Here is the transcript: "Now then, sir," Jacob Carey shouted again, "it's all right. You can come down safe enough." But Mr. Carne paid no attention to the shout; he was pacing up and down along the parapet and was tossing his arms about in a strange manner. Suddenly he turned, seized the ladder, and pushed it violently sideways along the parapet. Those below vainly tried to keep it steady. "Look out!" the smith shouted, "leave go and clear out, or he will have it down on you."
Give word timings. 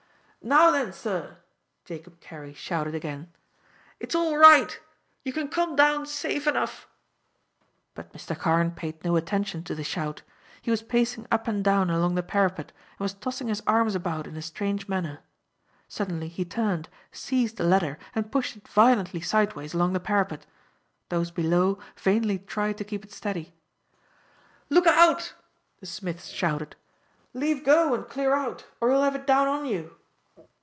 "Now 0.43 0.71
then, 0.71 0.91
sir," 0.91 1.37
Jacob 1.85 2.19
Carey 2.19 2.55
shouted 2.55 2.95
again, 2.95 3.31
"it's 3.99 4.15
all 4.15 4.39
right. 4.39 4.79
You 5.23 5.31
can 5.31 5.49
come 5.49 5.75
down 5.75 6.07
safe 6.07 6.47
enough." 6.47 6.87
But 7.93 8.11
Mr. 8.11 8.35
Carne 8.35 8.71
paid 8.71 9.03
no 9.05 9.15
attention 9.17 9.63
to 9.65 9.75
the 9.75 9.83
shout; 9.83 10.23
he 10.59 10.71
was 10.71 10.81
pacing 10.81 11.27
up 11.31 11.47
and 11.47 11.63
down 11.63 11.91
along 11.91 12.15
the 12.15 12.23
parapet 12.23 12.71
and 12.93 13.01
was 13.01 13.13
tossing 13.13 13.49
his 13.49 13.61
arms 13.67 13.93
about 13.93 14.25
in 14.25 14.35
a 14.35 14.41
strange 14.41 14.87
manner. 14.89 15.19
Suddenly 15.87 16.27
he 16.27 16.43
turned, 16.43 16.89
seized 17.11 17.57
the 17.57 17.63
ladder, 17.63 17.99
and 18.15 18.31
pushed 18.31 18.57
it 18.57 18.67
violently 18.67 19.21
sideways 19.21 19.75
along 19.75 19.93
the 19.93 19.99
parapet. 19.99 20.47
Those 21.09 21.29
below 21.29 21.77
vainly 21.97 22.39
tried 22.39 22.79
to 22.79 22.83
keep 22.83 23.05
it 23.05 23.11
steady. 23.11 23.53
"Look 24.71 24.87
out!" 24.87 25.35
the 25.79 25.85
smith 25.85 26.25
shouted, 26.25 26.75
"leave 27.31 27.63
go 27.63 27.93
and 27.93 28.09
clear 28.09 28.33
out, 28.33 28.65
or 28.79 28.89
he 28.89 28.95
will 28.95 29.03
have 29.03 29.13
it 29.15 29.27
down 29.27 29.47
on 29.47 29.67
you." 29.67 29.97